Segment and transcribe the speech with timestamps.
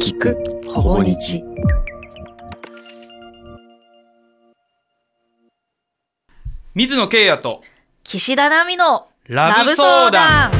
[0.00, 0.34] 聞く
[0.66, 1.44] ほぼ日。
[6.74, 7.62] 水野圭也と
[8.02, 10.52] 岸田奈美のラブ相談。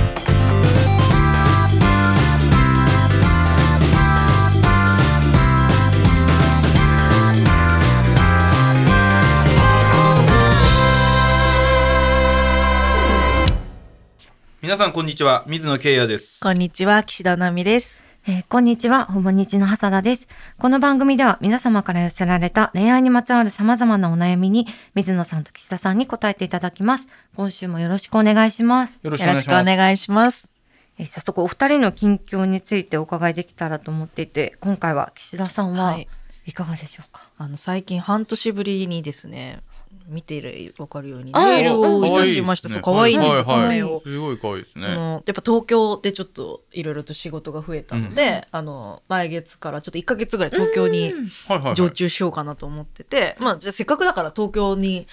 [14.60, 15.44] 皆さんこんにちは。
[15.46, 16.40] 水野圭也です。
[16.42, 17.02] こんにちは。
[17.02, 20.28] 岸田奈美ですえーこんにちは、ほぼ日の has 田です。
[20.58, 27.06] この番組では皆様から寄せられた恋愛にまつわる様々なお悩みに、水野さんと岸田さんに答えていただきます。
[27.34, 29.00] 今週もよろしくお願いします。
[29.02, 30.54] よろしくおお願いします願いします
[30.98, 36.06] えー早速お二人の近況についてお伺いできたらと思っていて、今回は岸田さんははい
[36.44, 39.60] いかがでしょうか、あの最近半年ぶりにですね
[40.10, 42.68] 見ているわかるようにネイルをいたしました。
[42.68, 43.36] そう可愛いんです。
[43.36, 43.78] よはいはい。
[43.78, 44.84] 爪をすごい可愛いですね。
[44.86, 51.14] そのやっぱ東京でちょっといろいろと仕事が増えたので、あの来月からちょっと1ヶ月ぐらい東京に
[51.74, 55.06] 常駐しようかなと思ってて、まあじゃあせっかくだから東京に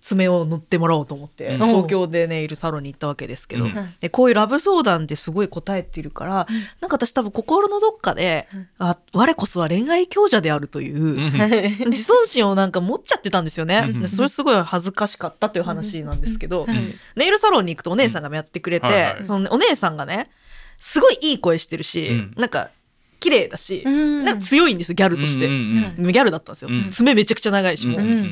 [0.00, 1.68] 爪を塗ってもらおうと思って、うん。
[1.68, 3.94] 東京でネイルサロンに行ったわけですけど、うん。
[4.00, 6.46] でこういうラブ相談ってすごい答えているから、
[6.80, 8.46] なんか私多分心のどっかで、
[8.78, 11.90] あ我こそは恋愛強者であるという、うん。
[11.90, 13.84] 自尊心をなんか持っちゃってたんですよね。
[13.84, 14.02] うん。
[14.02, 16.94] でそれすごい恥ずかしかったという話なんですけど、うん。
[17.16, 19.26] ネイルサロンに行くとお姉さんがやってくれて、うんはいはい。
[19.26, 20.30] そのお姉さんがね、
[20.78, 22.34] すごいいい声してるし、うん。
[22.36, 22.70] なんか
[23.18, 24.24] 綺麗だし、うん。
[24.24, 25.46] なんか強いんですよ、ギャルとして。
[25.46, 25.58] うんうん
[26.06, 26.68] うんギャルだったんですよ。
[26.70, 26.90] うん。
[26.90, 28.30] 爪めちゃくちゃ長いし、もう、うん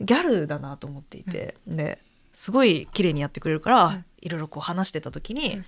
[0.00, 1.98] ギャルだなと思っていて、で
[2.32, 5.62] すごい綺麗にやってくれるから、いろいろこう話してた時に、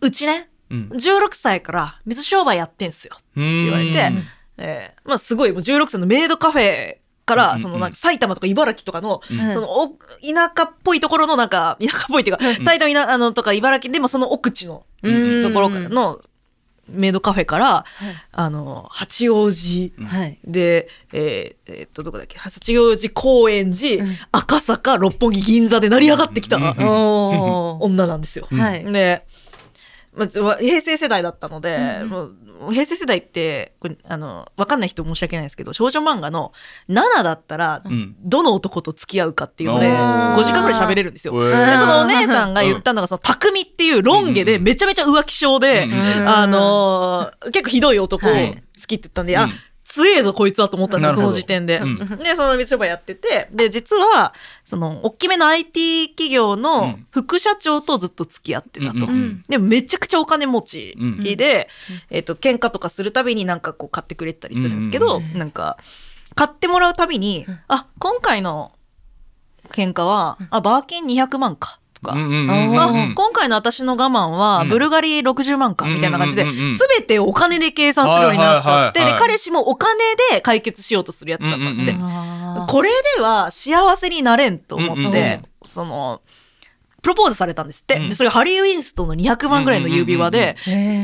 [0.00, 0.88] うちね、うん。
[0.92, 4.24] 16歳から水商売やってんすよって言われて、うん。
[4.58, 9.54] えーまあすごいもう16歳のメイドカフェから、うんそのなんか埼玉とか茨城とかの、うん。
[9.54, 15.42] そのお田舎っぽいところのなんか、田舎っぽいっていうか、埼玉あのとか茨城でもその奥地のうん。
[15.42, 16.20] ところからの
[16.90, 17.84] メイドカフェから、
[18.32, 20.38] あの、八王子はい。
[20.44, 22.38] で、えーえーっと、どこだっけ？
[22.38, 26.58] 八王子高円寺、うん赤坂、六本木、銀座で成り上がってきた。
[26.58, 28.46] 女なんですよ。
[28.50, 28.84] はい。
[28.92, 29.24] で、
[30.12, 32.24] まあ、わ平成世代だったので、うんも
[32.68, 36.52] う平成世代ってこれあのわかんない人申し訳ないですけど少女漫画の
[36.90, 38.16] 7だったら、うん。
[38.20, 40.34] どの男と付き合うかっていうのでおー。
[40.34, 41.32] 5時間ぐらい喋れるんですよ。
[41.34, 45.92] うでんそのお姉さんが言ったのが、その、匠っていうロン毛でめちゃめちゃ浮気症で、うん
[46.28, 48.62] あのー結構ひどい男を好はい。
[48.86, 49.50] きって言ったんで、あうん、
[49.92, 51.78] 強えぞこいつはと思ったんですよ、その時点で。
[51.78, 51.98] うん。
[52.22, 54.32] で、その水商売やってて、で、実は、
[54.64, 57.06] その、大きめの IT 企業うのん。
[57.10, 59.06] 副社長とずっと付き合ってたと。
[59.06, 61.68] うんうんでもめちゃくちゃお金持ちうんで、
[62.10, 65.76] えっ、と、喧嘩とかするたびになんかこう買ってくれたりするんですけど、うんなんか、
[66.36, 68.72] 買ってもらうたびに、あ、今回の
[69.70, 79.94] 喧嘩は、あ、バーキン200万か、とか、うんうんうんうんあ、今回の私の我慢は、ブルガリ60万か、みたいな感じで、うんうんうんうんすべてお金で計算するようになっちゃって、で、彼氏もお金
[80.32, 81.94] で解決しようとするやつだったんですって。
[82.66, 86.22] これでは幸せになれんと思って、その、
[87.02, 87.98] プロポーズされたんですって。
[87.98, 90.56] でそれハリー・ウィンストンの200万ぐらいの指輪で、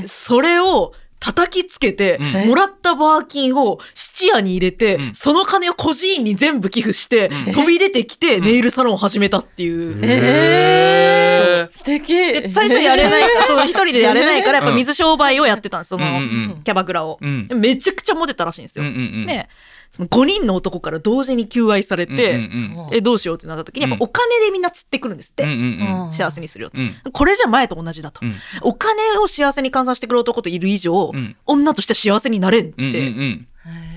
[0.06, 0.92] それを
[1.26, 2.48] 叩きつけて、うん。
[2.50, 5.14] もらったバーキンを質屋に入れて、うん。
[5.14, 7.52] その金を孤児院に全部寄付して、うん。
[7.52, 9.98] 飛び出てきてネイルサロンを始めたっていう。
[10.04, 11.76] へー。
[11.76, 12.14] 素敵。
[12.14, 16.24] で最初やれないから、 その一人でやれないから、やっぱ水商売をやってたんです、その、うんうんう
[16.58, 16.62] ん。
[16.62, 17.18] キャバクラを。
[17.20, 17.48] うん。
[17.48, 18.84] でめちゃくちゃモテたらしいんですよ。
[18.84, 19.26] うんうんうん。
[19.26, 19.48] で、
[19.90, 22.40] その5人の男から同時に求愛されて、うん
[22.90, 25.44] うんえ、どうしようってなった時に、やっぱお金でみんな釣ってくるんですって。
[25.44, 26.12] うんうんうん。
[26.12, 26.80] 幸せにするよと。
[26.80, 26.94] うん。
[27.12, 28.20] これじゃ前と同じだと。
[28.24, 28.36] うん。
[28.62, 31.36] お金を幸せに換算してくる男といる以上、うん。
[31.46, 33.46] 女として幸せになれんって、うんうんうん。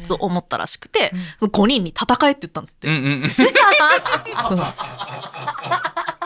[0.04, 2.88] そう思ったらしくて、その5人に戦えって言ったんですって。
[2.88, 3.30] うんうんうん。
[4.48, 4.74] その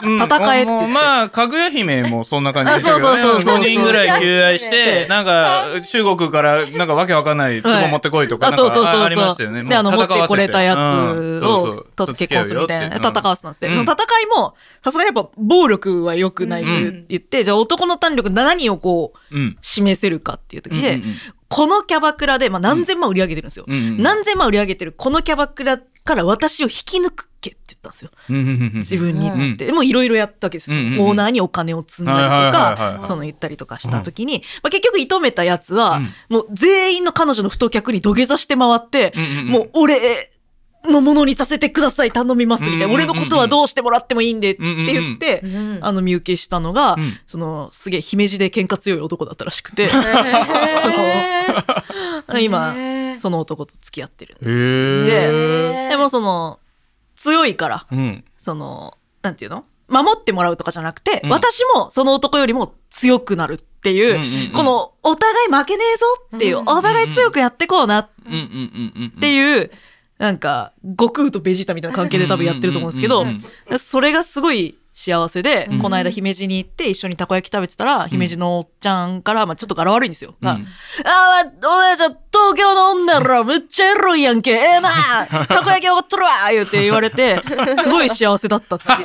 [0.03, 0.21] うん。
[0.21, 0.87] 戦えって。
[0.87, 3.63] まあかぐや姫もそんな感じでしたけどあそうそうそうそう。
[3.63, 8.85] 5人ぐらい求愛してねなんか中国からなんかわけわかんない壺持ってこいとかあ、なんそうそうそう。
[8.85, 8.95] そう。
[8.95, 9.63] かあありましたよね。
[9.63, 13.69] で、あの、持ってこれたやつを、とと結婚するみたいな、戦わせたんですね。
[13.69, 13.75] うん。
[13.75, 16.69] その戦いも、さすがにやっぱ暴力は良くないと
[17.07, 19.57] 言って、じゃあ男の胆力7人をこう、うん。
[19.61, 21.01] 示せるかっていう時で、
[21.53, 23.65] このキャバクラで、まあ、何千万売り上げてるんですよ。
[23.67, 23.75] うん。
[23.75, 28.11] うん何千万売り上げてるこのキャバクラから私を引き抜くっけって言ったんですよ。
[28.29, 29.38] うんうんうんうん自分にって。
[29.38, 29.65] 言って。
[29.67, 30.77] でもいろいろやったわけですよ。
[30.77, 31.00] うんうんうん。
[31.01, 36.13] オーナーにお金を積んだりとか、その言ったりとかした時に、まあ、結局射止めたやつは、うん。
[36.29, 39.47] もう全員の彼女の太客に土下座して回って、うんうんうん。
[39.47, 39.95] もう俺
[40.85, 42.85] のものにさせてください、頼みますみたいな。
[42.85, 43.12] うんうんうんうん。
[43.12, 47.18] 俺のことはどうしてもらってもいいんでって言って、うんうんあの、身請けしたのが、うん。
[47.25, 49.89] その、すげえ姫路で喧嘩強い男だったらしくて、
[52.41, 52.75] 今、
[53.18, 54.50] その男と付き合ってるんです。
[54.50, 56.59] へえでもその、
[57.15, 58.24] 強いから、うん。
[58.38, 59.65] その、なんていうの？
[59.89, 61.30] 守ってもらうとかじゃなくて、うん。
[61.30, 64.51] 私もその男よりも強くなるっっていう、うんうんうん。
[64.53, 66.06] このお互い負けねえぞ
[66.38, 69.19] っていう、うんお互い強くやってこうなっうんうんうんうん。
[69.19, 69.69] ていう、
[70.23, 73.25] なんか、悟空とベジータみたいな関係で多分やってると思うんですけど
[73.77, 80.36] それがすごい幸せで、うんこの間姫路に行って一緒にたこ焼き食べてたら、姫路のおっちゃんから、まあちょっと柄悪いんですよ。
[80.40, 80.51] うんが
[81.04, 84.92] あー、お姉ちゃん、東京の女らむっちゃエロいやんけ、ええな
[85.48, 87.42] たこ焼きおごっとるわ言うて言われて、
[87.81, 89.04] すごい幸せだったって言って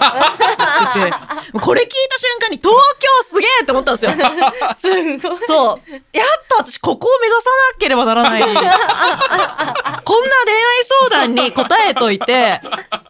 [1.11, 4.11] て、これ聞いた瞬間に東京すげえって思ったんですよ。
[4.81, 5.39] すごい。
[5.47, 5.91] そう。
[6.13, 8.43] やっぱ私ここを目指さなければならない。
[8.43, 12.61] こんな恋愛相談に答えといて、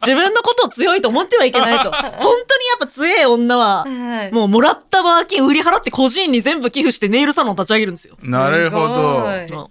[0.03, 1.91] 自分のことを強いと思ってはいけないと。
[1.91, 8.17] 本当にやっぱ強い女は、はいもうもらったバーキン売り払って個人に全部寄付してネイルサロン立ち上げるんですよ。
[8.23, 9.71] なるほど。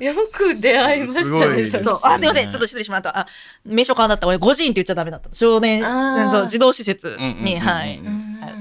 [0.00, 1.70] よく出会いましたすごいね。
[1.80, 2.00] そう。
[2.02, 2.50] あ、すいません。
[2.50, 3.16] ちょっと失礼しました。
[3.16, 3.26] あ、
[3.64, 4.26] 名称変わんだった。
[4.26, 5.30] 俺、5人って言っちゃダメだった。
[5.32, 7.88] 少年、あーうんそう、児童施設うんうんうんうんに、はい。
[7.88, 7.94] は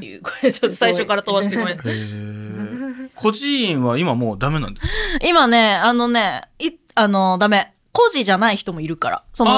[0.02, 1.74] いこれちょっと最初から飛ばしてごめん。
[1.76, 4.94] へー孤児院は今もうダメなんですか？
[5.28, 7.74] 今ね、あのね、い、あの、ダメ。
[7.94, 9.24] 孤児じゃない人もいるから。
[9.34, 9.52] その、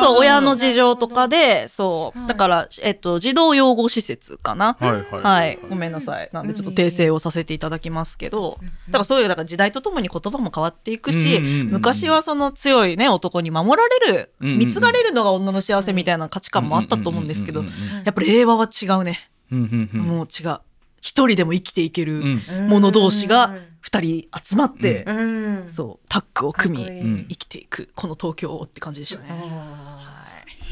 [0.00, 2.18] そう、親の事情とかで、そう。
[2.18, 4.76] はいだから、えっと、児童養護施設かな？
[4.80, 5.22] はいはい。
[5.22, 5.58] はい。
[5.68, 6.30] ごめんなさい。
[6.32, 8.58] なんでちょっと訂正をさせていただきますけど、
[8.88, 17.62] だからそういう、だから時代とともに言葉も変わっていくし、昔はその強いね、男に守られる、貢がれるのが女の幸せみたいな価値観もあったと思うんですけど、
[18.04, 19.30] やっぱり令和は違うね。
[19.50, 20.58] もう違う。
[21.02, 23.54] 一人でも生きていけるうん者同士が
[23.86, 25.64] 二人集まって、うん。
[25.68, 29.28] そう、タッグを組み、生きていく、この東京をって感じでしたね。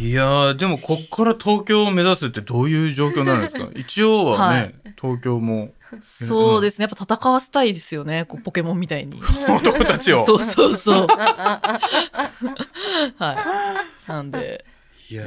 [0.00, 3.68] いやーでもこっから東京を目指すってどういう状況になるんですか？
[3.78, 5.70] 一応はね、はい東京も
[6.02, 6.84] そうですね。
[6.84, 8.24] やっぱ戦わせたいですよね。
[8.24, 9.20] こうポケモンみたいに。
[9.48, 11.06] 男たちをそうそうそう。
[13.18, 13.32] は
[14.06, 14.10] い。
[14.10, 14.64] なんで、
[15.10, 15.24] いや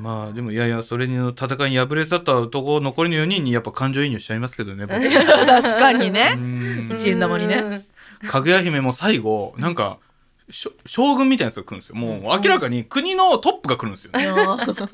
[0.00, 5.00] まあでもいやいやそれに戦いに敗れ去った男残りの4人にやっぱ感情移入しちゃいますけどね僕
[5.46, 6.32] 確かにね。
[6.34, 6.38] う。
[6.38, 6.90] ん。
[6.92, 7.86] 一円玉にね。
[8.28, 9.98] かぐや姫も最後なんか
[10.86, 11.94] 将軍みたいなやつが来るんですよ。
[11.94, 14.12] もう明らかに国のトップが来るんですよ。
[14.12, 14.28] ね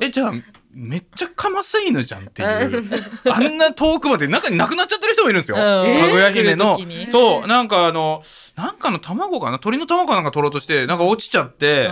[0.00, 0.32] えじゃあ
[0.72, 2.84] めっちゃかます犬じゃんっていう。
[3.32, 5.62] あんな遠くまで中に亡くなっちゃってる人もいるんですよ、うん。
[5.62, 6.78] かぐや姫の。
[7.10, 7.46] そう。
[7.46, 8.22] なんかあの
[8.56, 9.58] なんかの卵かな？
[9.58, 10.20] 鳥の卵かな？
[10.20, 11.88] んか取ろうとしてなんか落ちちゃって、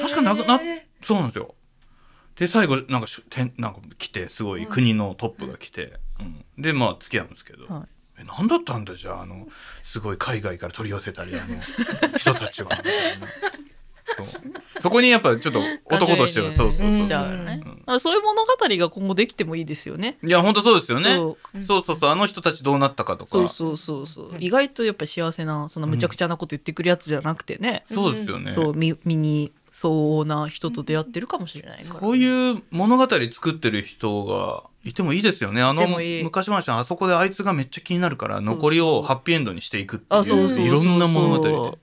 [0.00, 0.60] 確かなくな
[1.02, 1.54] そうなんですよ
[2.36, 6.62] で最後なんかしゅてんなんか来てすごい国のトップが来て、うん。
[6.62, 7.82] でまあ付き合うんですけど、はい。
[8.20, 9.46] え何だったんだじゃああの
[9.82, 11.60] すごい海外から取り寄せたりあの
[12.16, 13.26] 人たちはみたいな。
[14.04, 14.26] そう。
[14.80, 17.08] そこにやっぱちょっと男としてはそうそうそう。
[17.08, 17.08] ね。
[17.08, 20.18] だからそういう物語が今後できてもいいですよね。
[20.22, 21.14] いや本当そうですよね。
[21.14, 21.36] そ
[21.66, 22.10] そうそうそう。
[22.10, 23.30] あの人たちどうなったかとか。
[23.30, 24.36] そうそうそうそう。
[24.40, 27.84] 意外とやっぱり幸せな、そんな無茶苦茶なこと言ってくるやつじゃなくてね。
[27.92, 28.50] そうですよね。
[28.50, 32.00] そう、み身に相応な人と出会ってるかもしれないから。
[32.00, 35.86] こういう物語作ってる人がいてもいいですよねあの
[36.22, 40.64] 昔話のあそこであいつがめっちゃ気になるから残りをハッピーエンドにしていくってあ、そうそうそうそう。
[40.64, 41.74] いういろんな物語で、うんはい。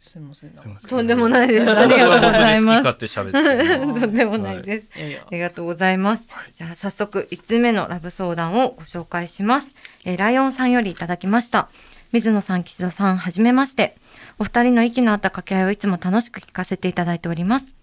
[0.00, 0.50] すみません。
[0.50, 1.70] すいませんとんでもないです。
[1.70, 3.14] ありがとうございます。
[3.14, 4.88] とんでもないです。
[4.94, 5.30] あ。
[5.30, 6.26] りがとうございます。
[6.56, 9.68] じゃあ早速1つ目のラブ相談をご紹介します。
[10.04, 11.68] えーライオンさんよりいただきました。
[12.16, 13.94] 水野さん、岸田さん、はじめまして。
[14.38, 17.74] お二人の息の合った掛け合いをいつも楽しく聞かせていただいております。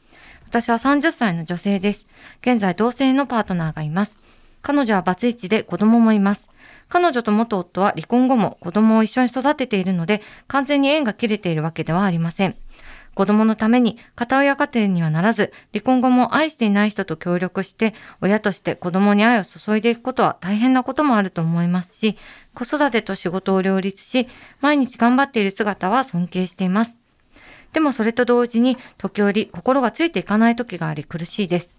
[0.48, 2.08] 私は30歳の女性です。
[2.42, 4.18] 現在同性のパートナーがいます。
[4.64, 6.50] 彼女はバツイチで子供もいます。
[6.90, 12.56] 彼女と元夫は離婚後も子供を一緒に育てているので、完全に縁が切れているわけではありません。
[13.14, 22.18] 子供のために片親家庭にはならず、離婚後も愛していない人と協力して、親として子供に愛を注いでいくことは大変なこともあると思いますし、
[22.54, 24.28] 子育てと仕事を両立し、
[24.62, 27.00] 毎日頑張っている姿は尊敬しています。
[27.74, 31.78] でもそれと同時に、時折心がついていかない時があり苦しいです。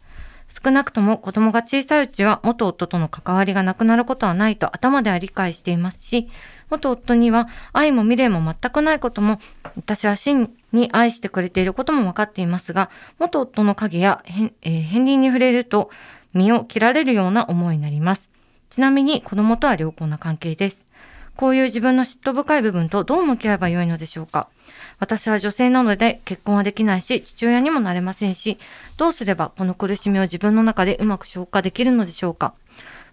[0.48, 6.28] 少なくとも子供が小さいうちは元夫との関わりがなくなることはないと頭では理解していますし、
[6.70, 9.38] 元夫には愛も未練も全くないことも、
[9.76, 15.90] 私は真に愛してくれていることも分かっていますが、元夫の影や,、えー片鱗に触れると
[16.32, 18.33] 身を切られるような思いになります。
[18.74, 20.84] ちなみに子供とは良好な関係です。
[21.36, 24.48] こういう自分の嫉妬深い部分とどう向き合えばよいのでしょうか？
[24.98, 28.58] 私は女性なので結婚はできないし、父親にもなれませんし、
[28.96, 32.52] どうすればこの苦しみを自分の中でうまく消化できるのでしょうか？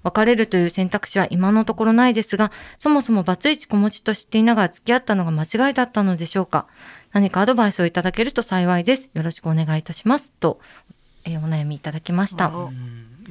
[0.01, 6.65] 別れるという選択肢は今のところないですが、そもそもバツイチ子持ちと知っていながら付き合ったのが間違いだったのでしょうか？
[7.11, 9.11] 何かアドバイスをいただけると幸いです。
[9.13, 10.31] よろしくお願いいたします。
[10.31, 10.59] と、
[11.23, 12.51] えーお悩みいただきました。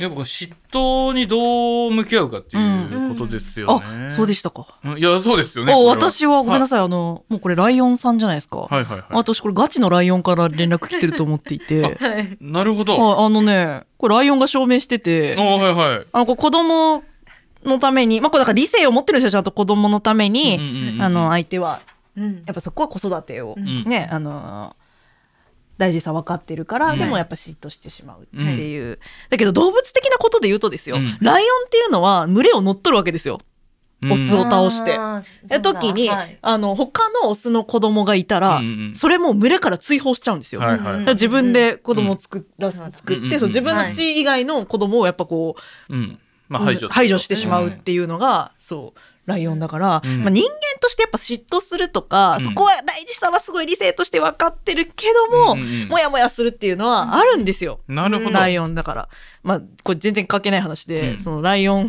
[0.01, 4.07] やっぱ嫉妬にどう向き合うかっていうことですよね。
[4.07, 4.67] あ、そうでしたか。
[4.85, 5.75] うんいやそうですよね。
[5.75, 6.81] 私はごめんなさい。
[6.81, 8.61] あの、もうこれライオンさんじゃないですか。
[8.61, 9.05] はいはいはい。
[9.11, 11.99] 私これガチのライオンから連絡来てると思っていて。
[12.41, 12.99] なるほど。
[12.99, 16.07] はいあのね、これライオンが証明してて、おはいはい。
[16.13, 17.03] あの、こう子供
[17.65, 21.81] のために、まあ、これだから理性を持ってるんですよ、ちゃんと子供のために、うんうんうんあの、相手は。
[22.17, 24.75] うんやっぱそこは子育てを、んね、あの、
[25.81, 26.99] 大事さ分かってるから、うん。
[26.99, 28.37] でもやっぱ嫉妬してしまうって
[28.71, 28.99] いう。
[29.31, 31.17] だけど動物的なことで言うとですよ、うん。
[31.21, 33.41] ライオンっていうのは群れを乗っ取るわけですよ。
[34.03, 34.13] うん。
[34.13, 34.99] オスを倒して。
[35.49, 36.39] え時に、はい。
[36.43, 40.61] あの、他のオスの子供がいたら、うんうんそれも群れから追放しちゃうんですよ。
[40.61, 41.05] はいはい。
[41.07, 43.41] 自分で子供を作らす、うん作って、うんうんうん。
[43.41, 45.57] そう自分の血以外の子供をやっぱこ
[45.89, 46.19] う、うん。
[46.51, 50.21] まあ排除排除してしまうっていうのが、そうライオンだから、うん。
[50.23, 50.51] まあ、人間
[50.81, 52.43] としてやっぱ嫉妬するとか、うん。
[52.43, 55.89] そこは大事さはすごい理性として分かってるけども、うんうんうん。
[55.89, 57.81] もやもやするっていうのはあるんですよ。
[57.89, 58.31] なるほど。
[58.31, 59.09] ライオンだから。
[59.43, 61.19] まあ、これ全然関係ない話で、うん。
[61.19, 61.89] そのライオン、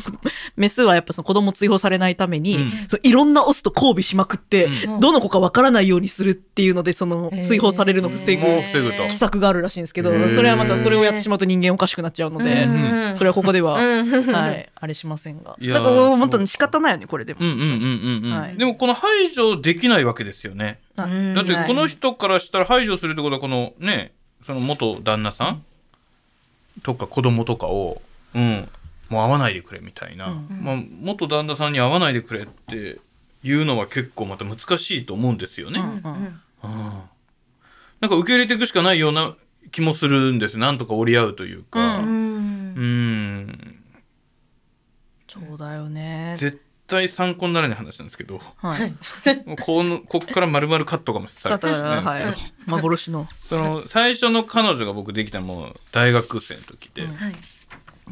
[0.55, 2.71] メスはやっぱその子供を追放されないために、うん。
[2.87, 4.99] そのいろんなオスと交尾しまくって、うん。
[4.99, 8.41] どの子かわからないようにするっていうので、その追放されるのを防ぐ
[9.07, 14.23] 奇策があるらしいんですけどそれはまたそれをやってしまうと人間おかしくなっちゃうので、うんそれはここでは、うん。
[14.31, 15.55] はい、あれしませんが。
[15.59, 17.39] いやーだから本当に仕方ないよね、これでも。
[17.41, 18.57] うんうんうんうんうん、はい。
[18.57, 20.79] でもこの排除できないわけですよね。
[20.95, 24.13] だってこの人からしたら排除するってことはこのね
[24.45, 25.63] その元旦那さん？
[26.83, 28.01] とか子供とかを
[28.33, 28.69] うん。
[29.09, 30.47] もう会わないでくれみたいな、うん。
[30.63, 32.97] まあ、元旦那さんに会わないでくれって
[33.43, 35.87] いうのは結構また難しいと思うんですよね、うん
[36.63, 37.01] うん
[37.99, 39.35] なんか受け入れていくしかないような
[39.71, 41.97] 気もするんですなんとか折り合うというか。
[41.97, 43.37] ううん。
[43.41, 43.83] ん。
[45.27, 46.35] そうだよね。
[46.39, 46.61] 絶
[46.91, 48.93] 対参考にならない話なんですけどはい。
[49.47, 52.71] もうこのこっから丸々カットかもしれないですけど、。
[52.71, 53.27] 幻の。
[53.49, 57.15] その最初の彼女が僕できたのも大学生の時で、うん。
[57.15, 57.35] はい。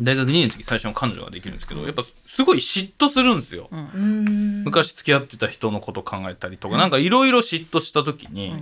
[0.01, 4.63] 大学2年の時最初の彼女ができるんですけどやっぱすごい嫉妬するんですよ、うん。
[4.63, 8.55] 昔付き合ってた人のこと考えたりとか、なんかいろいろ嫉妬した時に、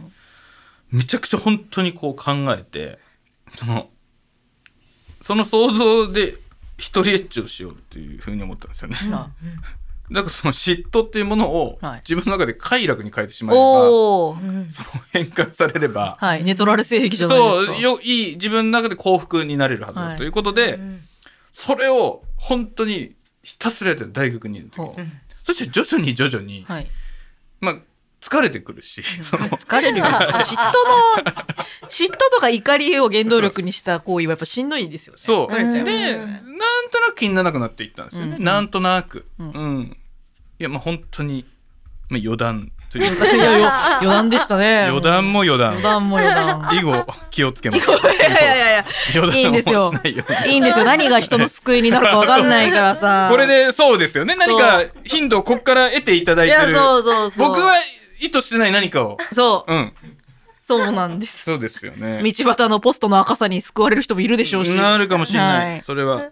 [0.92, 2.98] めちゃくちゃ本当にこう考えて
[3.56, 3.90] その
[5.22, 6.36] その想像で
[6.78, 9.30] 一人エッチをしようっていうふうに思ったんですよね、あ
[10.12, 14.32] だからその嫉妬っていうものをはい自分の中で快楽に変えてしまえば、おお。
[14.34, 16.44] うんその変換されれば、はい。
[16.44, 17.74] ネトラル性癖じゃないですか。
[17.74, 21.02] そうよいい自分の中で幸福になれるはずだ、はいということで、ん
[21.52, 24.92] それを本当にひたすらやってる大学にいる時
[25.44, 26.88] そして徐々に徐々に、はい。
[27.60, 27.76] まあ
[28.28, 29.48] 疲れてくるしその。
[29.48, 30.06] 疲れるよ。
[30.06, 30.72] 嫉妬の、
[31.88, 35.20] 嫉妬とか怒りを原動力にした行為はやっぱしんどいですよね。
[35.24, 35.46] そう。
[35.48, 36.18] 疲れちゃいますで。
[36.18, 38.44] なんとなく気にならなくなっていったんですよね、うん。
[38.44, 39.80] なんとなく、ううん。
[39.80, 39.98] ん
[40.60, 41.46] いやまあ本当に、
[42.10, 44.88] まあ、余談といういかやいや余談でしたね。
[44.88, 45.70] 余談も余談。
[45.70, 46.70] 余談も余談。
[46.74, 47.90] 以後気をつけます。
[47.90, 48.86] いやいやいやいや。
[49.16, 49.90] 余談をいいんですよ。
[49.90, 50.02] しな
[50.46, 50.86] いいいんですよ。
[50.86, 53.28] 何が人の救いになるかわかんないからさ。
[53.30, 54.36] これでそうですよね。
[54.36, 57.48] 何か頻度をここから得ていただいいや、てるそうそうそう。
[57.50, 57.74] 僕は
[58.20, 59.18] 意図してない何かを。
[59.32, 59.94] そう、うん。
[60.64, 61.44] そうなんです。
[61.44, 62.22] そうですよね。
[62.22, 64.76] 道端のポストの赤さに救われる人もいるでしょうし。
[64.76, 65.84] なるかもしれない、はい。
[65.86, 66.32] それは。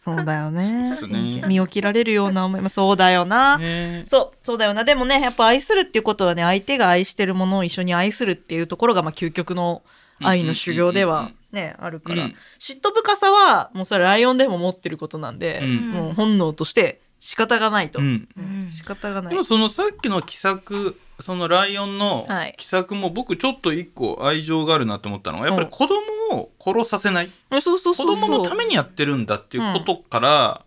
[0.00, 0.96] そうだよね。
[1.08, 1.42] ね。
[1.46, 2.68] 身を切られるような思いも。
[2.68, 4.04] そうだよな、ね。
[4.06, 4.38] そう。
[4.42, 4.84] そうだよな。
[4.84, 9.82] でもねやっぱ愛するっていうことはね相手が愛してるものを一緒に愛するっていうところがまあ究極の
[10.22, 12.34] 愛の修行ではねあるから、うん。
[12.58, 15.90] 嫉妬深さはもうそれライオンでも持ってることなんで、うん。
[15.90, 18.28] もう本能として仕方がないと、うん。
[18.36, 18.70] うん。
[18.72, 19.30] 仕方がない。
[19.30, 22.54] でもそのさっきの奇策そのライオンのはい。
[22.58, 25.96] 奇策も僕ちょっと一個愛情があるなと思ったのはやっぱり子供
[26.32, 27.30] を殺させない。
[27.50, 27.60] 子
[27.94, 30.62] 供のためにやってるんだっていうことから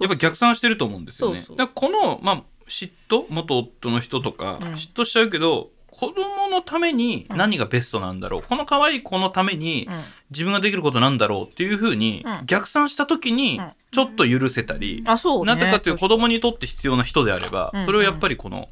[0.00, 1.36] やっぱ逆算してると思うんですよね。
[1.36, 1.56] そうそう。
[1.56, 3.26] だからこのまあ嫉妬？
[3.28, 4.68] 元夫の人とかうん。
[4.72, 8.42] 嫉妬しちゃうけど子供のために何がベストなんだろう？
[8.42, 9.94] この可愛い子のためにうん。
[10.30, 12.46] 自分ができることなんだろうっていうふうにうん。
[12.46, 13.72] 逆算した時にうん。
[13.90, 15.46] ちょっと許せたりあそうね。
[15.46, 17.86] なぜかっていう子供にとって必要な人であればうん。
[17.86, 18.68] それをやっぱりこの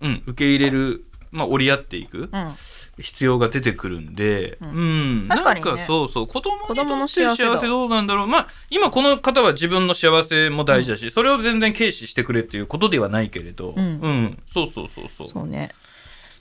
[0.00, 0.22] うん。
[0.26, 2.54] 受け入れるまあ折り合っていくうん。
[3.00, 5.24] 必要が出てくるんで、ううん。
[5.26, 5.66] ん、確かにね。
[5.70, 6.26] なんかそうそう。
[6.26, 8.26] 子供にとって幸せどうなんだろう。
[8.26, 14.38] まあ今この方は自分の幸せも大事だし、それを全然軽視してくれっていうことではないけれど、うん。
[14.52, 15.28] そうそうそうそう。
[15.28, 15.70] そうね。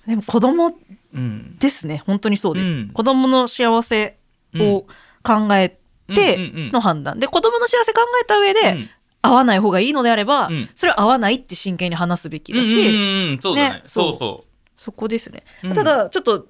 [0.08, 0.76] でも子供
[1.14, 2.02] うん、ですね。
[2.08, 2.88] 本当にそうです、うん。
[2.90, 4.18] 子供の幸せ
[4.56, 4.88] を
[5.24, 6.72] 考えてうんうんうん。
[6.72, 7.20] の判断。
[7.20, 8.90] で子供の幸せ考えた上で、
[9.28, 10.70] うん会わない方がいいのであれば、うん。
[10.76, 14.18] それは会わないって真剣に話すべきだし、うんうんうんそうだねねそう。
[14.18, 14.46] そ
[14.78, 15.74] そこですね、うん。
[15.74, 16.48] ただちょっと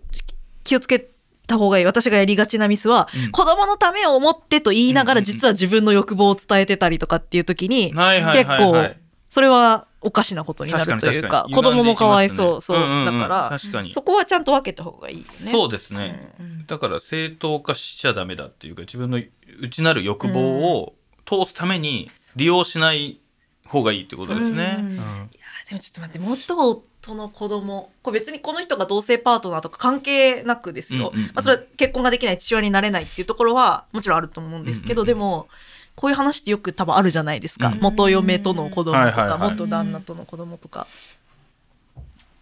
[0.63, 1.09] 気をつけ
[1.47, 1.85] た方がいい。
[1.85, 3.31] 私がやりがちなミスは、うん。
[3.31, 5.33] 子供のためを思ってと言いながらうんうんうん。
[5.33, 8.95] 実は自分の欲望を伝えてたりとかっていう時に、結構
[9.29, 13.91] それはおかしなことになるというか子供もかわいそう、そう、うんうんうんだから確かに。
[13.91, 15.51] そこはちゃんと分けた方がいいよね。
[15.51, 16.33] そうですね、
[16.67, 19.19] だから正当化しちゃダメだっていうか自分の
[19.59, 23.19] 内なる欲望を通すために利用しない
[23.65, 24.77] 方がいいってことですね。
[24.79, 24.85] うん。
[24.85, 25.29] うん
[25.67, 31.31] でもちょっと待って元夫の子供これ別にこの人が同性パートナーとか関係なくですよ、うんうんうん。
[31.33, 35.17] まあ、それは結婚ができない父親になれないっていうところはもちろんあると思うんですけど、うんうんうん。
[35.17, 35.47] でも
[35.95, 37.79] こういう話ってよく多分あるじゃないですか、うん。
[37.79, 39.39] 元嫁との子供とか、はいはいはい。
[39.51, 40.87] 元旦那との子供とか。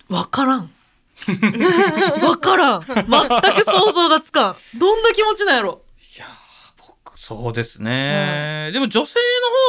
[0.07, 0.69] わからん。
[2.21, 2.81] わからん。
[2.81, 4.55] 全く想像がつかん。
[4.77, 5.81] どんな気持ちなんやろ
[7.27, 9.19] そうですね、でも女性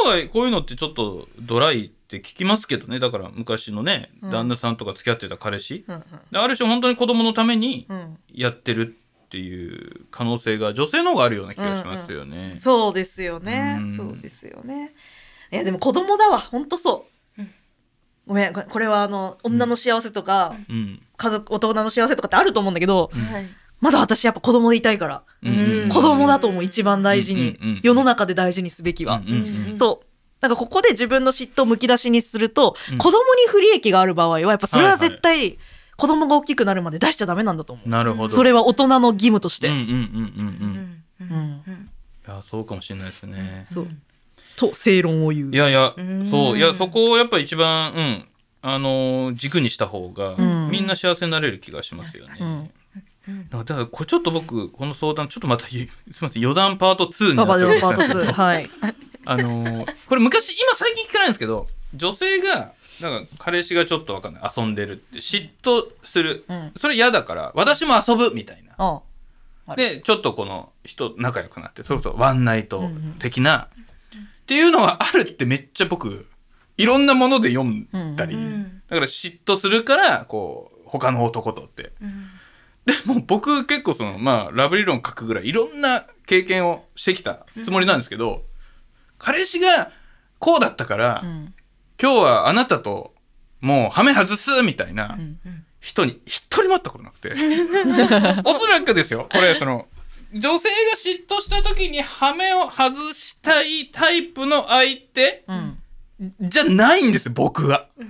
[0.05, 2.99] の方がこういうのってちょっとドライって聞きますけどね。
[2.99, 4.29] だから昔のね、うん。
[4.29, 8.19] 旦那さんとか付き合ってた彼氏、うんである種本当に子供のためにうん。
[8.31, 8.95] やってる
[9.25, 12.53] っていう可能性が女性の方があるような気がしますよね。
[12.57, 13.77] そうですよね。
[13.81, 13.97] うん。
[13.97, 14.93] そうですよね。
[15.51, 17.41] いやでも子供だわほんとそう、
[18.27, 21.01] ごめんこれはあの女の幸せとか、うん。
[21.17, 23.21] 家族大人の幸せとかってあると思うんだけど、うん。
[23.23, 23.49] はい。
[23.79, 29.77] まだ私やっぱ子供でいたいから、うん子供だと思う一番大事に、うんうんうん世の中で大事にすべきは、うんうんうん。
[29.77, 30.05] そう。
[30.41, 32.97] なんかここで自分の嫉妬をむき出しにすると、うん。
[32.97, 35.57] 子供に不利益がある場合はやっぱそれは絶対
[35.95, 38.33] 子供が大きくなるまで出しちゃダメなんだと思う、なるほど。
[38.33, 41.37] それは大人の義務として、うんうんうんうんうん。
[41.67, 41.89] うん
[42.27, 43.63] いやそうかもしれないですね。
[43.67, 43.87] そう。
[44.57, 45.51] と正論を言う。
[45.53, 46.27] いやいやん。
[46.29, 46.57] そう。
[46.57, 48.25] いやそこをやっぱ一番うん。
[48.63, 50.69] あのー軸にした方が、ん。
[50.71, 52.71] みんな幸せになれる気がしますよね。
[53.27, 53.49] うん。
[53.49, 55.91] だからこれちょっと僕この相談ちょっとまたゆすみ
[56.21, 58.69] ません余談パート2になっちゃうでもパート2 はい。
[59.25, 66.71] あのーこれ昔今最近聞かないんですけど女性がなんか彼氏がちょっとわかんない遊んでるって嫉妬する、うん。
[66.77, 68.73] それ嫌だから私も遊ぶみたいな。
[68.77, 69.01] あ
[69.67, 73.67] あでちょっとこの人仲良くなってそれこそワンナイト的な、
[74.13, 76.25] っていうのがあるってめっちゃ僕
[76.77, 78.81] いろんなもので読んだり、ん。
[78.87, 81.91] だから嫉妬するからこう他の男とって
[82.87, 88.43] でも僕結構そのまあラブ理論書くぐらいいろんな経験をしてきたつもりなんですけど、
[89.17, 89.91] 彼氏が
[90.39, 91.53] こうだったから、うん。
[92.01, 93.13] 今日はあなたと
[93.59, 95.37] もうハメ外すみたいなうん。
[95.81, 97.33] 人に一人も会ったことなくて。
[98.45, 99.27] おそらくですよ。
[99.31, 99.87] これその
[100.33, 105.77] 女性が嫉妬した時にハメを外したいタイプの相手うん
[106.41, 107.87] じゃないんです僕は。
[107.97, 108.09] じゃ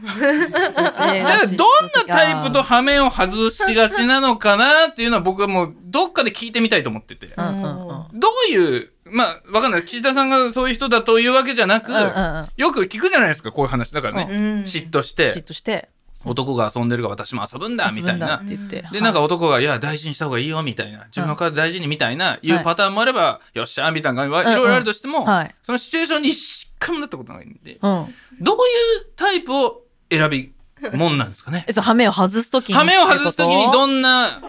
[1.43, 7.33] あどんなタイプとハメを外しがちなのかなっていうのは僕はもうどっかで聞いてみたいと思ってて。
[7.35, 9.85] うんうんうんどういう、まあわかんない。
[9.85, 12.07] 岸田さんがそういう人だというわけじゃなく、うんうんう
[12.43, 13.91] んよく聞くじゃないですか、こういう話。
[13.91, 15.89] だからね、うん嫉妬し嫉て、妬して
[16.25, 18.17] 男が遊んでるから私も遊ぶんだ、みたいな。
[18.17, 18.39] 遊ぶんだっ。
[18.45, 18.85] て言って。
[18.91, 21.05] で、なんか男が、いや、大事にした方がいいよ、みたいな。
[21.05, 24.47] 自分の体大事に、みたいな、いうパターンもあれば、よっしゃ、みたいな感じ。
[24.47, 25.55] はいろいろあるとしても、はい。
[25.63, 28.13] そのシチュエーションに一回もなったことないんで、うん。
[28.41, 28.59] どうい
[29.01, 30.53] うタイプを選び
[30.93, 31.65] もんなんですかね。
[31.67, 34.41] えそうハメを外すときにハメを外すときにどんんな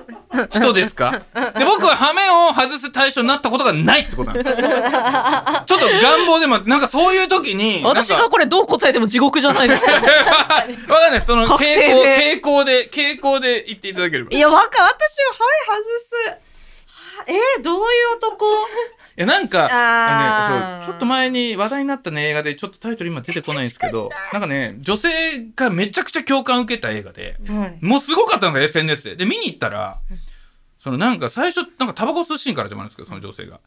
[0.51, 1.23] 人ですか？
[1.59, 4.47] で僕はハメを外す対象になったことがないってことなんです。
[4.51, 9.93] ちょっと願望でもなんかそういう時に私がこれどう答えても地獄じゃないですか。
[9.97, 14.31] わかんないその傾向傾向で傾向で言っていただければ。
[14.33, 14.93] いいやわか私はハ
[15.73, 16.31] メ外す。
[17.19, 17.85] はえー、どういう
[18.17, 18.47] 男？
[19.21, 27.79] やなんかあのねそうちょっと前に話題になったね映画でちょっとタイトル今出てこないんですけどなんかね女性がめちゃくちゃ共感を受けた映画ではい。
[27.81, 29.17] もうすごかったのが SNS で。
[29.17, 30.01] で、見に行ったら、
[30.79, 33.61] そのなんか最初、なんかタバコ吸うシーンから始まるんですけど、その女性が。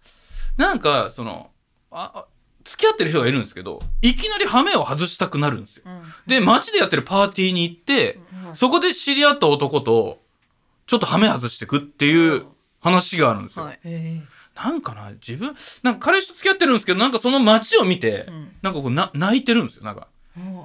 [0.58, 1.52] なんか、その、
[1.92, 2.26] あ、あ
[2.64, 5.84] 付き合ってる人がいるんですけど、いきなりハメを外したくなるんですよ。
[6.28, 8.20] で、街でやってるパーティーに行って、
[8.54, 10.22] そこで知り合った男と、
[10.86, 12.46] ちょっとハメ外してくっていう
[12.82, 13.66] 話があるんですよ。
[13.66, 13.80] はい
[14.56, 18.52] なんかな、自分、なんか彼氏と付き合ってるんですけど、なんかその街を見て、ん。
[18.62, 20.08] なんかこうな泣いてるんですよ、なんか。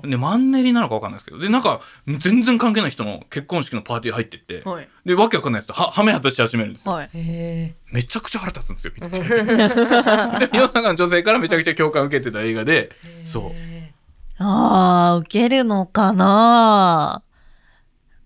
[0.04, 4.88] で、マンネリなのかわかんないですけど、で、なんか、全然関係ない人の結婚式のパーティー入ってって、はい。
[5.04, 6.92] で、わけわかんないやつとは、はめ外し始めるんですよ。
[6.92, 7.10] はい。
[7.12, 9.28] へめちゃくちゃ腹立つんですよ、見てて。
[9.28, 12.92] で世の中の女性からめちゃくちゃ共感を受けてた映画で、
[13.24, 13.52] そう。
[14.38, 17.22] あー受けるのかな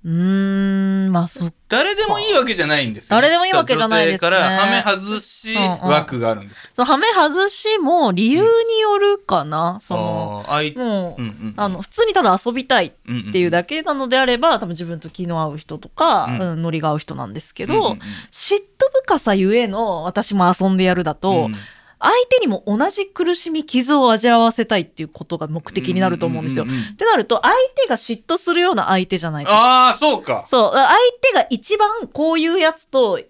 [0.03, 4.31] うーんまあそっ誰でもいいわけじゃないんですよ、誰でもいいわけじゃないですね。
[4.31, 6.71] から、はめ外し枠があるんですよ。
[6.75, 11.55] そのハメ外しも理由によるかな、そのあもう、うんうんうん。
[11.57, 16.41] あの普通にただ遊びたいうんうんっていうだけなのであれば多分自分と気の合う人とか、うん。
[16.41, 17.99] うんノリが合う人なんですけど、うんうんうん。
[18.31, 18.61] 嫉妬
[19.05, 21.57] 深さゆえの私も遊んでやるだと、うん
[22.01, 26.65] 相手にも同じ苦しみ傷を味わわせたいっていうことが目的になると思うんですよ。
[26.65, 29.53] ってなると相手が嫉妬するような相手じゃないと。
[29.53, 30.45] ああ、そうか。
[30.47, 30.89] そう相
[31.21, 33.21] 手が一番こういうやつと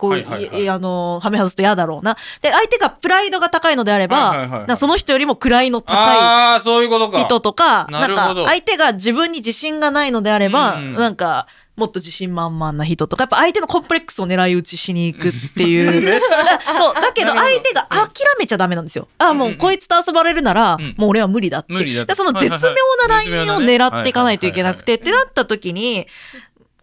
[0.00, 0.62] こう、はいはいはい。
[0.62, 2.16] いあのはめ外すと嫌だろうな。
[2.40, 4.76] で相手がプライドが高いのであれば、はいはいはいはい。
[4.78, 6.60] その人よりも位の高い。
[7.24, 11.46] 人とか、ななんか相手が自分に自信がないのであれば、うんうんなんか
[11.80, 16.20] もっと自信満々な人とか、やっぱ相手のコンプレックスを狙い撃ちしに行くっていう。
[16.20, 16.20] だ
[16.76, 19.08] そう、だけど相手が諦めちゃダメなんですよ。
[19.16, 20.94] あ、もうこいつと遊ばれるなら、うん。
[20.98, 21.72] もう俺は無理だって。
[21.72, 22.12] 無理だって。
[22.12, 22.58] でその絶妙
[23.08, 26.06] なラインを狙っていかないといけなくて、ってなった時に、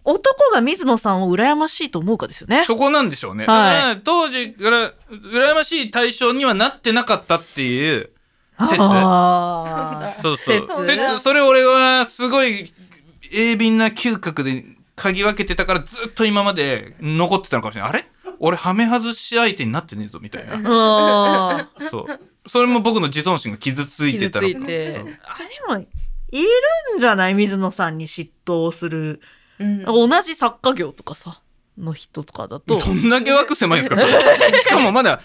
[0.09, 2.63] 男が水野さんを羨ましいと思うかですよね。
[2.65, 3.45] そこなんでしょうね。
[3.45, 8.09] だはい当時から、羨ましい対象にはなってなかったっていう
[8.61, 8.75] 説。
[8.79, 10.61] あーそうそう。
[10.61, 12.71] 説説、それ俺はすごい
[13.33, 14.63] 鋭敏な嗅覚で
[14.95, 17.89] 嗅ぎ分けてたからずっと今まで残ってたのかもしれない。
[17.89, 18.07] あれ？
[18.39, 21.69] 俺、はめ外し相手になってねえぞ、みたいな。
[21.89, 22.19] そう。
[22.47, 24.95] それも僕の自尊心が傷ついて傷つたのいて。
[25.25, 25.37] あ、
[25.73, 25.85] でも、
[26.31, 26.47] いる
[26.95, 27.33] んじゃない？
[27.33, 29.19] 水野さんに嫉妬をする。
[29.59, 31.41] うん同じ作家業とかさ、
[31.77, 32.79] の人とかだと。
[32.79, 34.07] どんだけ枠狭いんですかそ
[34.51, 35.21] れ しかもまだ、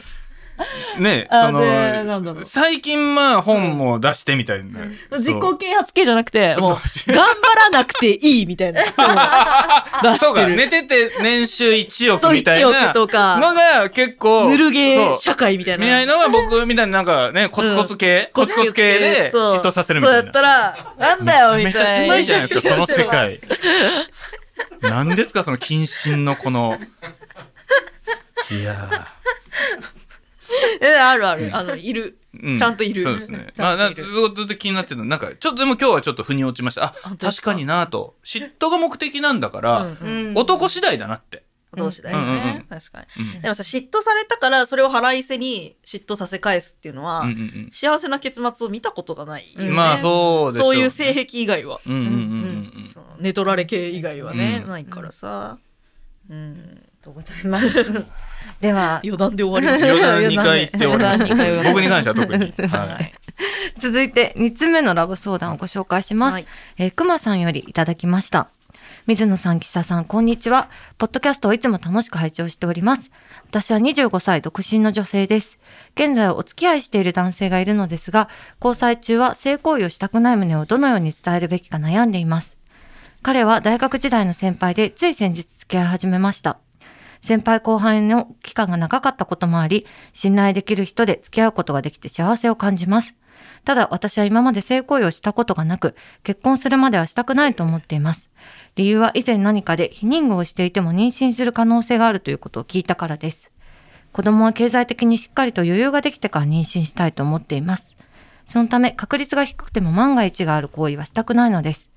[0.98, 4.80] ね あその、最近まあ本も出してみたいな。
[5.10, 8.82] 自己そう啓発系じゃなくて、もう、頑張らなくていいみたいな。
[10.02, 10.56] 出そうか、してる。
[10.56, 15.84] 寝てて年収1そう億みたい1なのが結構、ぬるゲそうー社会みたいな。
[15.84, 20.18] みたいのが僕みたいななんかね、コツコツ系、コツコツ系で嫉妬させるみたいな。
[20.20, 21.82] そうやったら、なんだよ、めみたいな。
[21.82, 23.04] ちゃ狭いじゃないですか、その世。
[23.04, 23.40] 界。
[24.80, 26.78] 何ですか、その謹慎のこの。
[28.50, 29.06] いや
[30.80, 31.50] え、あるある。
[31.56, 32.18] あの、いる。
[32.34, 33.50] ー、うちゃんといるそうですね。
[33.54, 35.04] ちまあ、なゃんといるずっと気になってた。
[35.04, 36.84] なんか、ちょっとでも今日はちょっと腑に落ちました。
[36.84, 37.50] あ、本当ですか？
[37.50, 38.16] 確かになと。
[38.24, 41.44] 嫉妬が目的なんだから、うんうん男次第だなって。
[41.74, 42.66] 同士だようんうんうんね。
[42.68, 43.06] 確かに。
[43.34, 49.68] うんでもさ、嫉妬されたから、それを腹いせに嫉妬させ返すっていうのはうん、うん幸せな結末を見たことがないよね。
[49.68, 49.74] うん。
[49.74, 51.80] まあ、そうでしょそういう性癖以外は。
[51.86, 52.12] うんうんうん
[52.76, 55.58] うんその寝取られ系以外はね、うんないからさ。
[56.28, 56.82] うん。
[57.02, 58.06] ありがとうございます。
[58.60, 60.00] では、余談で終わりま余。
[60.00, 61.62] 談2回言って終わりま。
[61.64, 62.52] 僕に関しては特に。
[62.68, 62.78] は。
[62.78, 63.80] はいい。
[63.80, 66.34] 続いて3つ目のラブ相談をご紹介します。
[66.34, 66.46] はい
[66.78, 68.48] えー、くまさんよりいただきました。
[69.06, 70.68] 水野さん、岸田さん、こんにちは。
[70.98, 73.10] ポッドキャストをいつも楽しく拝聴しております。
[73.48, 75.58] 私は25歳独身の女性です。
[75.96, 78.28] 現在お付き合いしている男性がいるのですが、
[78.62, 82.56] 交際中は性行為をしたくない旨をどのように伝えるべきか悩んでいます。
[83.22, 86.58] 彼は大学時代の先輩でつい先日付き合い始めました。
[87.22, 93.14] 先輩後輩の期間が長かったこともあり、信頼できる人で付き合うことができて幸せを感じます。
[93.64, 98.28] ただ私は今まで性行為をしたことがなく、結婚するまではしたくないと思っています。
[98.74, 103.50] 理由は以前何かで避妊具をしていても妊娠する可能性があるということを聞いたからです。
[104.12, 107.96] 子供は経済的にしっかりと余裕ができてから妊娠したいと思っています。
[108.46, 111.88] そのため確率が低くても万が一がある行為はしたくないのです。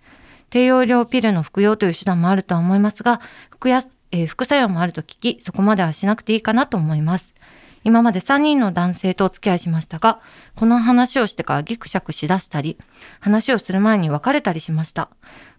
[0.50, 7.34] 低用量ピルの服用という手段もあるとは思いますが、副やえー副作用もあると聞き、そこまではしなくていいかなと思います。
[7.84, 10.20] 今まで3人の男性とお付き合いしましたが、
[10.56, 12.78] この話をしてからギクシャクしだしたり、
[13.20, 15.10] 話をする前に別れたりしました。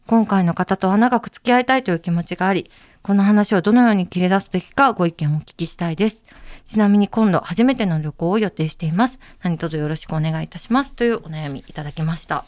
[0.06, 2.70] 今回の方とは長く付き合いたいという気持ちがあり、
[3.02, 6.24] この話をどのように切り出すべきかご意見をお聞きしたいです。
[6.66, 9.20] ちなみに今度初めての旅行を予定しています。
[9.42, 10.92] 何卒よろしくお願いいたします。
[10.92, 12.44] というお悩みいただきました。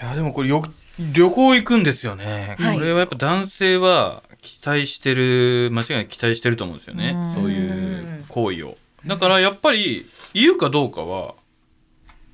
[0.00, 0.64] いやでもこれよ
[0.98, 7.10] 旅行行くんですよね、はいこれはやっぱ男性は期待してる間違いなく期待してると思うんですよね。
[7.36, 7.42] うん。
[7.42, 8.78] そういう行為を。
[9.04, 11.34] だからやっぱり言うかどうかは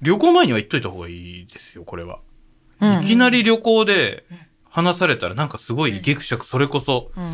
[0.00, 2.20] 旅行前には言っといた方がいいですよこれは、
[2.80, 3.04] うん。
[3.04, 4.24] いきなり旅行で
[4.70, 7.24] 話されたらなんかすごいギクシャクそれこそ、うん。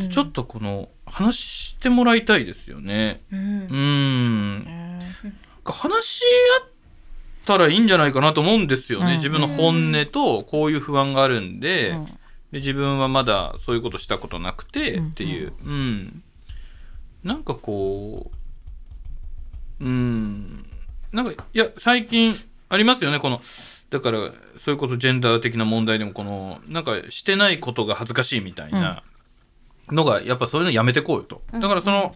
[0.00, 3.22] うんちょっとこの話してもらいたいですよね。
[3.32, 4.64] うん。
[4.64, 5.00] なん
[5.64, 6.22] か話し
[6.60, 6.68] 合っ
[7.46, 9.16] たらいいんじゃないかなと思うんですよね、うん。
[9.16, 12.06] 自分の本音とこういう不安があるんで,、うん
[12.54, 16.22] で自分はまだそういうことしたことなくてうんっていう、うん。
[17.24, 18.30] なんかこ
[19.80, 20.64] ううん。
[21.10, 22.32] なんかいや最近
[22.68, 23.40] ありますよねこの
[23.90, 24.30] だから
[24.64, 29.02] そういうことジェンダー的な問題でもこのなんかしてないことが恥ずかしいみたいな
[29.88, 31.42] のがやっぱそういうのやめてこうよと。
[31.52, 32.14] だからその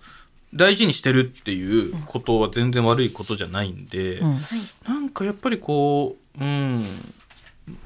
[0.54, 4.38] 大事にしてるっていうことは全然悪いことじゃないんで、うん。
[4.86, 6.84] なんかやっぱりこううん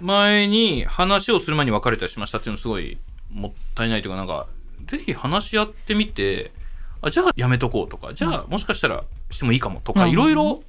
[0.00, 2.98] 前に話をする前に別れたりしましたっていうのすごい
[3.30, 4.46] もったいないというかなんか
[4.86, 6.52] ぜひ話し合ってみて
[7.00, 10.62] あじゃあやめとこうとかじゃあもしかしたらしてもいいかもとかうんいろいろ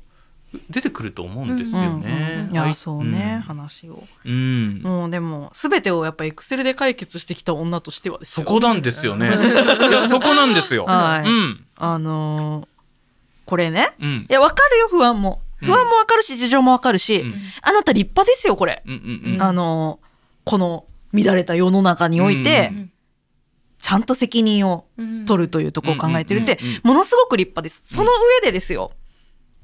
[0.70, 2.48] 出てくると思うんですよね。
[2.52, 4.04] いや、はいそうね、話を。
[4.24, 8.46] うん、もうでも、すべてをやっぱエクセルで解決してきた女としてはですよ。
[8.46, 9.30] そこなんですよね。
[9.34, 10.86] いやそこなんですよ。
[10.86, 12.68] はいうんあのー
[13.46, 13.94] これね。
[14.00, 15.42] うんいや、わかるよ、不安も。
[15.64, 18.84] うん不安もわかるし、事情もわかるし、うんあなた立派ですよ、これ。
[19.42, 20.08] あのー
[20.46, 22.90] この乱れた世の中において、うん
[23.80, 24.86] ちゃんと責任を
[25.26, 27.94] 取るというところを考えてるってものすごく立派です。
[27.96, 28.10] その
[28.42, 28.94] 上でですよ。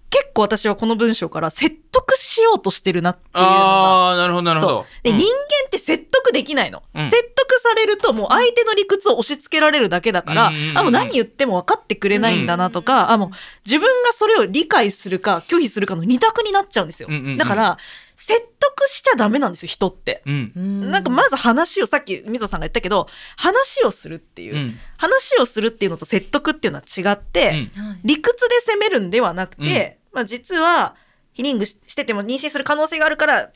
[0.10, 3.50] 結構私はこの文章から説得しようとしてるなっていうのが。
[3.50, 4.76] ああなるほどなるほそう。
[4.76, 4.86] ど。
[5.04, 5.18] で、うん。
[5.18, 5.34] 人間
[5.68, 7.06] って説得できないの、うん。
[7.06, 13.30] 説得されるともう相手の理屈を押し付けられるだけだから、うんうんうんあ、もう何言っても分かってくれないんだなとか、あ、もう
[13.66, 17.08] 自分がそれを理解するか拒否するかの二択になっちゃうんですよ。
[17.10, 17.38] うんうんうん。
[17.38, 17.78] だから、
[18.16, 20.22] 説得しちゃダメなんですよ、人って。
[20.26, 20.92] うん。
[20.92, 24.80] なんかまず話を、さっき水野さんが言ったけど、話をするっていう、うん。
[24.98, 28.00] 話をするっていうのと説得っていうのは違って、うん。
[28.04, 30.96] 理屈で責めるんではなくて、まあ実は、
[31.36, 33.52] 避妊具ししてても妊娠する可能性があるから、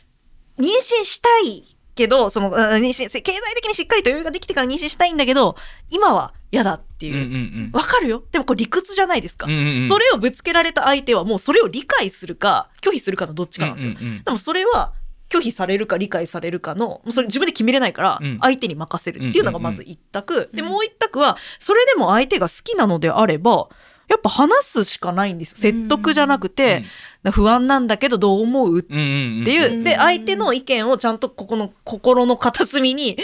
[0.58, 5.56] 妊娠したいけど、その、あ妊娠、経済的にしっかりと余裕ができてから妊娠したいんだけど、
[5.90, 7.14] 今は嫌だってう。
[7.14, 7.78] んうんいうう。
[7.78, 8.24] わ、かるよ。
[8.32, 9.88] でもこれ理屈じゃないですか、うんうんうん。
[9.88, 13.94] それをぶつけられた相手はもうそれを理解するか、拒否するかのどっちかなんですよ。
[13.94, 14.24] うんうんうん。
[14.24, 14.94] でもそれは、
[15.30, 20.50] 拒否されるか理解されるかの、もうそれ自分で決めれないからうん、相手に任せるっていうのがまず一択。
[20.54, 23.68] で、もう一択は、それでも相手が好きなのであれば、
[24.10, 25.58] やっぱ話すしかないんですよ。
[25.58, 26.84] 説得じゃなくて、
[27.32, 28.80] 不安なんだけどどう思う？
[28.80, 29.44] っうんうんうん。
[29.44, 33.18] ていう、で、相手の意見をちゃんとここの心の片隅に、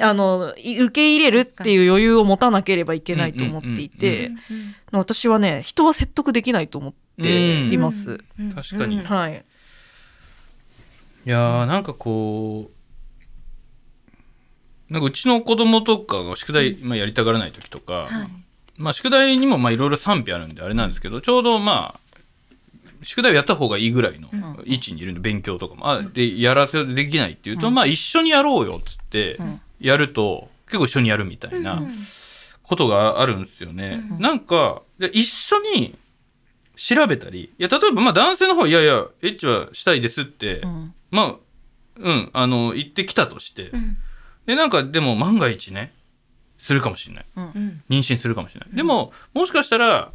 [0.00, 4.32] あの、い受け入れるっていう余裕を持たなければいけないと思っていて、
[4.90, 8.18] 私はね、人は説得できないと思っています。
[8.54, 9.44] 確かに、いはい。
[11.24, 12.70] やーなんかこ
[14.90, 18.10] うなんかうちの子供とかが宿題、まあ、やりたがらない時とか、
[18.76, 22.18] まあ宿題にもまあいろいろ賛否あるんであれなんですけどちょうどまあ
[23.04, 24.28] 宿題をやった方がいいぐらいの
[24.64, 25.88] 位置にいるんで勉強とかも。
[25.88, 29.38] あでやらせできないっていうと、まあ一緒にやろうよっつって
[29.78, 31.82] やると結構一緒にやるみたいな
[32.62, 34.02] ことがあるんですよね。
[34.18, 35.96] なんかで一緒に
[36.76, 40.94] 調べたりいや例えばまあ男性の方はいやいやエッチはしたいですって、ん。
[41.10, 41.36] まあ
[41.96, 43.70] うんあの言ってきたとして、
[44.46, 45.92] でなんかでも万が一ね
[46.64, 47.26] するかもしれない、
[47.90, 50.12] 妊娠するかもしれない、でももしかしたら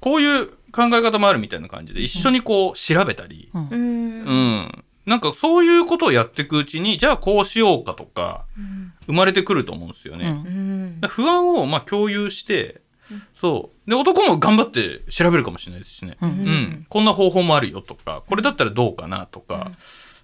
[0.00, 3.68] こういう考え方もあるみたいな感じで一緒にこう調べたり、うん。
[3.70, 4.84] うん。
[5.06, 8.44] なんかそういうことをやっていくうちにじゃあこうしようかとか
[9.06, 11.00] 生まれてくると思うんですよね。
[11.08, 12.82] 不安をまあ共有して、
[13.32, 13.90] そう。
[13.90, 16.28] で男も頑張って調べるかもしれないですしね、うん。
[16.28, 16.86] うん。
[16.90, 19.72] こんな方法もあるよとかこれだったらどうかなとか、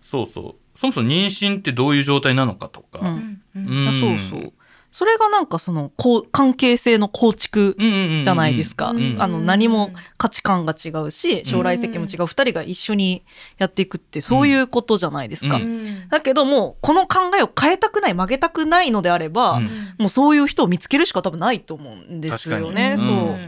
[0.05, 0.79] そうそう。
[0.79, 3.42] そもそも妊娠ってどういう状態なのかとか、うん。
[3.57, 4.20] うん。
[4.29, 4.53] そうそう。
[4.94, 8.92] それがなんかそのこう関係性の構築じゃないですか。
[8.92, 13.24] うんあの何も価値観が違うし将来設計も違う二人が一緒に
[13.59, 15.57] やっていくってそういうことじゃないですか。
[15.57, 16.09] うん。
[16.09, 19.94] だけどもこの考えを変えたくない曲げたくないのであれば、うん。
[19.98, 22.94] もうそういう人を見つけるしか多分ないと思うんですよね。
[22.96, 23.38] そう、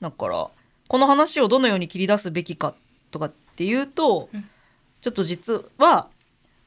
[0.00, 0.48] だから
[0.88, 2.74] この話をどのように切り出すべきか
[3.10, 4.30] とかっていうと、
[5.02, 6.08] ちょっと実は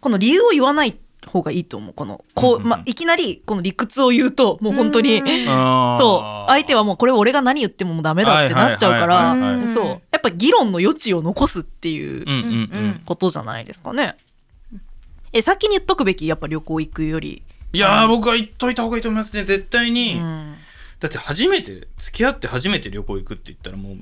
[0.02, 1.94] この理由を言わない方がいいと思う。
[1.94, 6.50] このこう、まあ、いきなりこの理屈を言うともう本当に、そう。
[6.50, 9.36] 相手はもうこれ俺が何言ってももうダメだってなっちゃうから、
[9.68, 9.86] そう。
[9.86, 14.16] やっぱ議論の余地を残すっていうことじゃないですかね。
[15.32, 17.44] え先に言っとくべきやっぱ旅行行くより。
[17.72, 19.44] いやー僕は言っといた方がいいと思いますね。
[19.44, 20.56] 絶対に、うん。
[21.00, 23.96] だって初めて付き合って初めて旅行行くって言ったらもう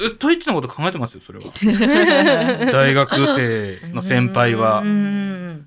[0.00, 1.46] ずっとエッチなこと考えてますよそれは。
[2.72, 4.82] 大学生の先輩は。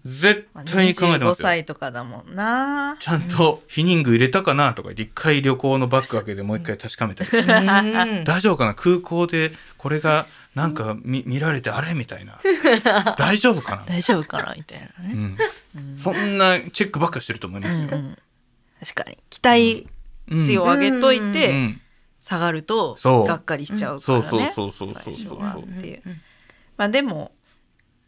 [0.03, 1.47] 絶まあ対に考えて25ますよ。
[1.47, 2.97] 歳とかだもんな。
[2.99, 7.29] ちゃんと避妊具入れたかなとか一回旅行のバッグ開けてもう一回確かめたり
[8.25, 8.73] 大丈夫かな？
[8.73, 10.25] 空港でこれが
[10.55, 11.93] なんか見見られてあれ？
[11.93, 12.39] みたいな。
[13.17, 14.53] 大丈夫かな、大丈夫かな？
[14.57, 15.37] みたいなね。
[15.75, 18.17] うん、そんなチェックばっかしてると思いますよ、うん
[18.81, 19.17] 確かに。
[19.29, 19.87] 期待
[20.45, 21.81] 値を上げといて、うん
[22.23, 23.27] 下がるとそう。
[23.27, 24.23] がっかりしちゃうからね。
[24.29, 25.03] そうそうそうそうそう。
[25.03, 25.57] 最初は。
[25.57, 26.01] っていう。
[26.77, 27.33] まあでも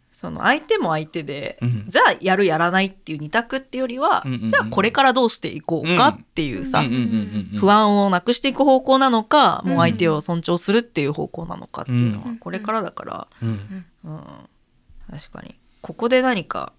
[0.09, 1.85] その相手も相手で、うん。
[1.89, 7.59] じゃあやるやらないっていう二択っていうよりは、うんうんうんじゃあこれからどうしていこうかっていうさ、うんうんうんうんうん。
[7.59, 13.85] 不安をなくしていく方向なのか、もう相手を尊重するっていう方向なのかっていうのはこれからだから、うん。
[14.05, 14.21] うん、
[15.11, 15.55] 確かに。
[15.81, 16.71] ここで何か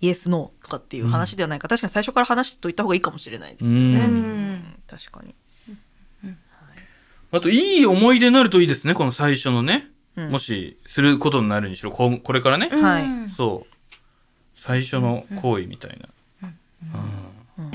[0.00, 4.00] イエスノーとかっていう話ではないか、確かに最初から話しといた方がいいかもしれないですよね。
[4.00, 4.02] うん。
[4.02, 4.76] うん。
[4.86, 5.34] 確かに。
[7.36, 10.30] あといい思い出になるといいですねこの最初のね、うん。
[10.30, 13.30] もしすることになるにしろここれからね、はい。
[13.30, 13.94] そう。
[14.56, 15.98] 最初の行為みたい
[16.40, 16.48] な、
[17.58, 17.70] うん。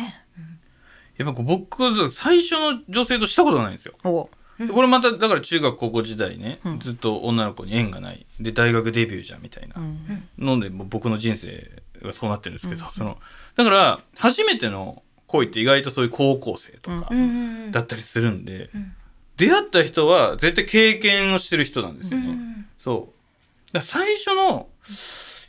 [1.17, 3.93] やっぱこう僕は最初の女性としたことがないんですよ。
[4.03, 4.29] お。
[4.57, 6.79] でこれまただから中学高校時代ね、うん。
[6.79, 8.25] ずっと女の子に縁がない。
[8.39, 9.75] で大学デビューじゃんみたいな。
[9.77, 10.29] うん。
[10.37, 11.69] のでもう僕の人生
[12.01, 13.17] がそうなってるんですけど、その
[13.55, 17.09] だから初めての恋って意外とそういう高校生とか
[17.71, 18.69] だったりするんで、
[19.39, 22.37] 出会った人は絶対経験をしてる人なんですよね。
[22.77, 23.13] そ
[23.71, 24.67] うだ最初の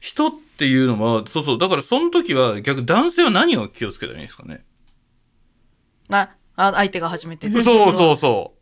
[0.00, 4.64] 人っていうのはそうそうだからその時は逆に男性は何を気をつけたらいいんですかね。
[6.08, 7.50] ああ相手が初めて。
[7.50, 8.60] そうそうそう。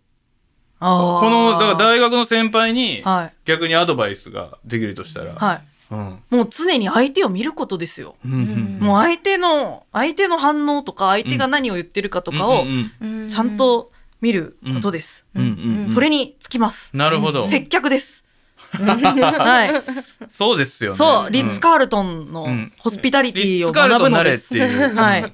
[0.81, 0.87] こ
[1.31, 5.61] のだから大学の先輩にはい逆にアドバイスができるとしたら、はい。
[5.91, 8.17] うんもう常に相手を見ることですよ。
[8.25, 15.25] うんうんもう相手の相手の反応とか相手が何を言ってるかとかをうんうんちゃんと見ることです。
[15.35, 16.91] うんうんうんそれにつきます。
[16.97, 17.47] なるほど。
[17.47, 18.25] 接客です。
[18.73, 20.31] はい。
[20.31, 20.97] そうですよね。
[20.97, 24.57] そう、リッツ・ーカールトンのうんホスピタリティを学ぶのです。
[24.59, 25.33] はい。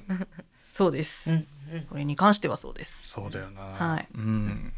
[0.69, 1.47] そうですうん。
[1.89, 3.07] これに関してはそうです。
[3.09, 3.61] そうだよな。
[3.63, 4.71] はいうん。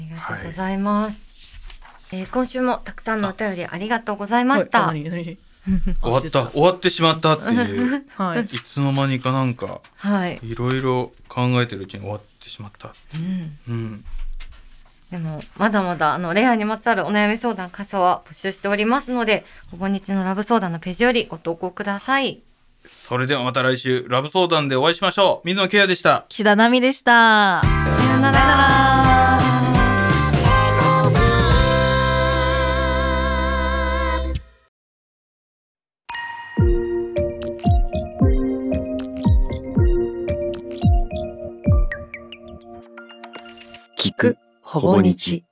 [0.00, 1.16] ありがとうございます。
[2.12, 4.88] えー今週もたくさんのお便りありがとうございました。
[4.88, 5.38] はい何何？
[6.00, 8.04] 終わった、終わってしまったっていう。
[8.16, 8.42] はい。
[8.44, 10.38] いつの間にかなんか、はい。
[10.42, 12.94] いろいろ考えてるうちに終わってしまった。
[13.14, 14.04] うんうん。
[15.10, 22.42] でも、まだまだ、あの、恋愛にまつわるお悩み相談、傘は募集しておりますので、ほぼ日のラブ相談のページよりご投稿ください。
[22.88, 25.46] それではまた来週、ラブ相談でお会いしましょう。
[25.46, 26.24] 水野ケアでした。
[26.28, 27.62] 岸田奈美でした。
[27.62, 29.55] さよなら。
[44.16, 45.44] くほぼ日。